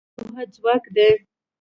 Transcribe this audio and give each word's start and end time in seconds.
پوهه 0.15 0.43
ځواک 0.55 0.83
دی. 0.95 1.09